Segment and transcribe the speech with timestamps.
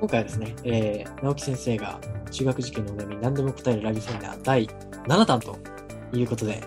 [0.00, 2.00] 今回はですね、えー、直樹先生が
[2.30, 4.66] 中学受験のお悩みに何でも答えるラビセミナー第
[5.06, 5.58] 7弾と
[6.14, 6.62] いうことで、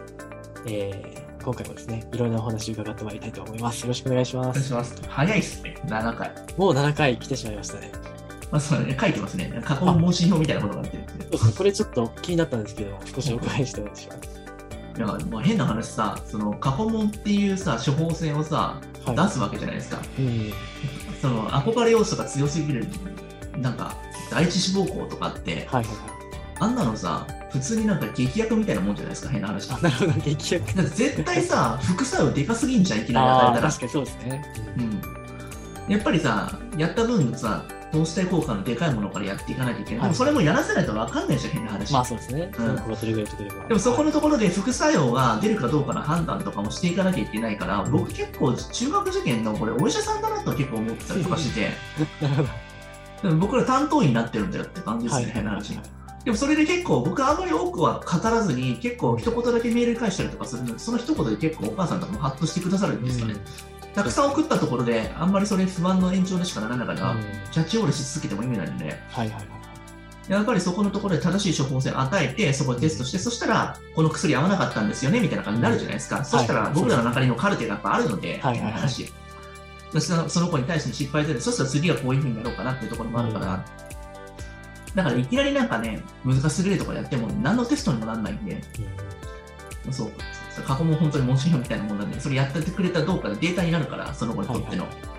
[0.68, 3.82] えー、今回もですね、いろいろなお話を伺ってまいりたいと思います。
[3.82, 4.48] よろしくお願いします。
[4.50, 5.02] お願いします。
[5.08, 6.32] 早いっすね、7回。
[6.58, 7.92] もう7回来てしまいましたね。
[8.52, 9.62] まあ、そうね、書いてますね。
[9.66, 14.43] 過去の問診票みたいなことが出てるそうですね、これちょっと気になったんですけど、少しお伺いしてお願いします。
[14.98, 18.56] だからもう変な話さ、その過去問っていうさ、処方箋をさ、
[19.06, 20.02] はい出すわけじゃないですか。
[20.18, 20.54] うん。
[21.22, 22.88] その憧れ要素が強すぎる、
[23.58, 23.98] なんか、
[24.32, 25.86] 第一志望校とかって、はいはいはい。
[26.60, 29.70] あんなのさ、普通になんか劇薬みたいなもんじゃないですか、変な話。
[29.72, 30.84] あ、なるほど、劇薬。
[30.84, 33.80] 絶対さ、副作用でかすぎんじゃん、いきなり与えたら確。
[33.82, 34.46] かにそうですね。
[34.78, 35.92] うん。
[35.92, 40.00] やっぱりさ、やった分さ、投資対効果のでかいものからやっていかなきゃいけない。
[40.00, 41.94] はいでもそれもやらせないと分かんないじゃん、変な話。
[41.94, 42.52] まあそうですね。
[42.58, 42.76] うん。
[43.68, 51.70] でもそこのところで副作用が出るかどうかの判断とかもしていかなきゃいけないから、僕結構中学受験のこれお医者さんだなと結構思ってたりとかして、
[52.20, 52.50] なるほど。
[53.22, 55.80] でも僕ら担当医になってるんだよって感じですね、変な話。
[56.26, 63.36] でもそれで結構僕あんまり多くは語らずに結構一言だけメール返したりとかするので、その一言で結構お母さんとかもハッとしてくださるんですよね。
[63.94, 67.22] たくさん送ったところであんまりそれ不安の延長でしかならなかったら、うん。
[67.52, 69.46] キャッチボールし続けても意味ないんで、はいはいはい。
[70.30, 76.24] やっぱりそこのところで正しい処方箋を与えて、そこでテストして、そしたら、この薬合わなかったんですよね、みたいな感じになるじゃないですか。
[76.24, 78.74] そしたら、僕らの中にもカルテがやっぱあるので、はいはいはい。
[78.74, 79.12] 話。
[80.00, 81.40] そのその子に対して失敗する。
[81.42, 83.64] そしたら次はこういうふうになろうかなっていうところもあるから、
[84.96, 88.62] だからいきなりなんかね、難しすぎるとかやっても、何のテストにもならないんで、
[89.92, 90.12] そう、
[90.62, 94.86] 過去も本当に問診票みたいなもんなんで、それやっててくれたらどうかでデータになるから、その子にとっての。
[94.86, 95.14] うん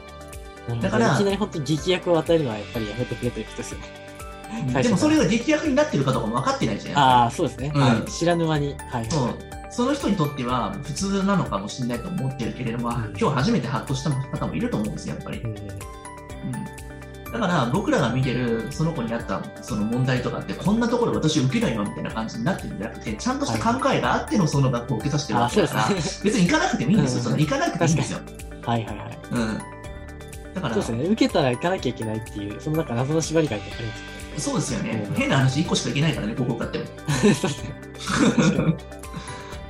[0.81, 4.83] だからいきなり本当に劇薬を与えるのはやっぱりやめてくれという人ですよね。
[4.83, 6.99] でもそれが劇薬になってるかどうかも分かってないじゃん。
[6.99, 7.71] ああ、そうですね。
[7.75, 8.11] うんはい。
[8.11, 8.75] 知らぬ間に。
[8.79, 9.11] はい。
[9.11, 9.39] そう
[9.71, 15.41] その人にとっては普通なのかもしれないと思ってるけれども、うん今日初めてハッとした方もいると思うんですよ、やっぱり。
[15.41, 16.84] うんうん
[17.35, 25.89] だから僕らが見てるその子にあったその問題とかってこんなところ私受けないよみたいな感じになってるんじゃなくてちゃんとした考えがあってのその学校を受けさせてるわけだから。
[25.89, 28.21] 別に行かなくてもいいんですよ、うんその行かなくていいんですよ。
[28.65, 29.19] はいはいはい。
[29.33, 29.59] うん、
[30.55, 31.05] だからそうですね。
[31.07, 33.71] 受けたら行かなきゃいけないっていう、そのなんか謎の縛りがありま
[34.37, 36.85] すそうですよね、うん変な話1個しか行けないからね、ここ買っても。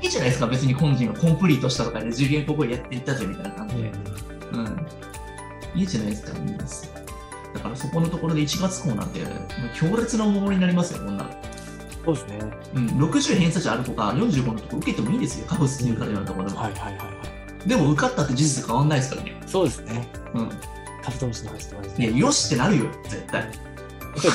[0.03, 3.93] いいじゃないですか、別に本人がコンプリートしたとかで受験ここやっていったぜみたいな感じで。
[4.53, 4.87] うんうん。
[5.75, 7.04] いいじゃないですか。
[7.55, 9.21] だからそこのところで1月校なんて、
[9.75, 11.31] 強烈なお守りになりますよ、こんなの。
[12.05, 12.41] そうですね。
[12.75, 16.61] うん、60偏差値ある子が45のとこ受けてもいいですよ、カフス入科のようなところでも。
[16.61, 17.05] はいはいはいは
[17.65, 17.69] い。
[17.69, 19.41] でも受かったって事実変わんないですからね。
[19.47, 20.07] そうですね。
[20.35, 20.49] うん。
[21.03, 22.19] カブトムシの話と同じいや、で。
[22.19, 23.49] よしってなるよ、絶対。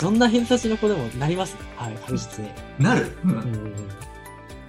[0.02, 1.60] どんな偏差値の子でもなりますね。
[1.76, 2.52] はい、確実に。
[2.80, 3.18] なる。
[3.24, 3.28] う。
[3.28, 3.74] うんんうんうん。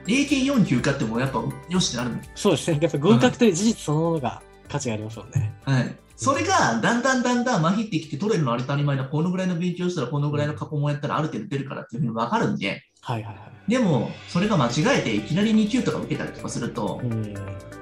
[0.07, 2.17] AK4 級受かってもやっぱよしってなる。
[2.35, 2.79] そうですね。
[2.81, 5.53] やっぱ合格という事実そのものが価値がありますもんね。
[5.65, 5.95] はい。
[6.21, 9.07] それがだんだんだんだんまひってきて取れるのは当たり前だ。
[9.07, 13.71] このぐらいの勉強したらこのぐらいの過去問やったらある程度出るからっていうふうに分かるんで、はいはいはい。
[13.71, 17.35] でも、それが間違えていきなり2級とか受けたりとかするとう、ん。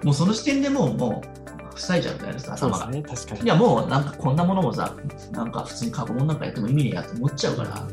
[0.04, 1.21] もうその時点でもう、も
[1.75, 2.84] う、塞いじゃうじゃないですか、頭が。
[2.84, 3.16] そうですね。
[3.16, 3.41] 確かに。
[3.43, 4.94] いや、もうなんかこんなものもさ、
[5.32, 7.88] なんか普通に過去問なんかやっても意味ねえやって思っちゃうから、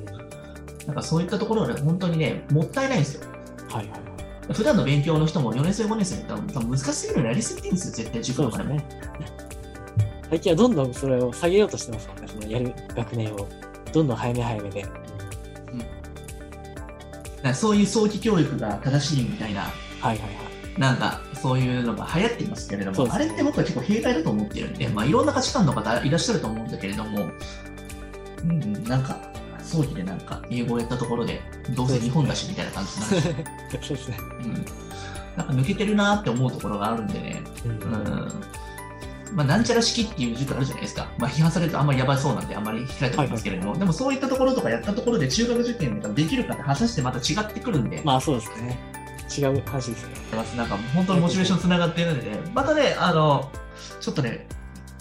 [0.86, 3.28] なんかそういったところで本当にね、もったいないんですよ。
[3.68, 4.54] はいはいはい。
[4.54, 8.86] 普段の勉強の人も4年生、5年生って多分多分難しすぎるのやりすぎてるんですよ、絶対塾とかね。
[10.30, 12.28] 最近はどんどんそれを下げようとしてますもんね。
[12.28, 13.48] そのやる学年を。
[13.94, 14.82] どんどん早め早めで。
[14.82, 14.96] だか
[17.44, 19.72] らそういう早期教育が正しいみたいな、はい
[20.02, 20.26] はいは
[20.78, 20.80] い。
[20.80, 27.30] なんかそういうのが流行っていますけれども、ねあれって僕は結構弊害だと思ってるんで、まあいろんな価値観の方いらっしゃると思うんだけれども、
[28.44, 29.20] うん、なんか、
[29.60, 31.42] 早期でなんか英語をやったところで、
[31.76, 33.30] どうせ日本だしみたいな感じにな
[33.78, 34.18] るし、 そうですね。
[34.44, 34.54] うん、
[35.38, 38.32] なんか抜けてるなって思うところがあるんでね、ううんん、
[39.34, 41.10] まあなんちゃら式っていう塾あるじゃないですか。
[41.18, 48.80] まあ批判されるとあんまりやばそうなんであんまり控えてますけれども、でもそういったところとかやったところで中学受験ができるかって果たしてまた違ってくるんで、まあそうですね。
[49.38, 50.14] 違う話ですね。
[50.56, 53.52] なんか本当にモチベーションつながっているので、またね、あの、
[54.00, 54.48] ちょっとね、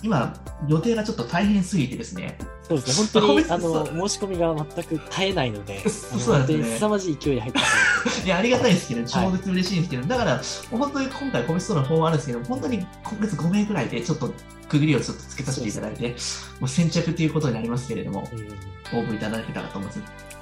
[0.04, 0.34] 今、
[0.69, 3.22] 予定がちょっと大変すぎてですね、そうですね。
[3.22, 7.65] 本当に、あの、申し込みが全く絶えないので、そうですね凄まじい勢いで入ってま
[8.10, 10.41] すのいや、ありがたいですけど、超絶嬉しいんですけど、だから、
[10.71, 14.30] 本当に今回、コメストの方はあるんですけど、本当に今月5名くらいで、ちょっと
[14.68, 16.15] 区切りをちょっとつけさせていただいて、
[16.60, 18.42] もう先着ということになりますけれども、で。
[18.42, 20.34] うん応募いただけたらと思います。